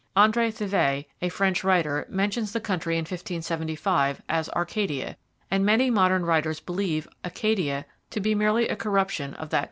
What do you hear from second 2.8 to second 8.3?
in 1575 as Arcadia; and many modern writers believe Acadia to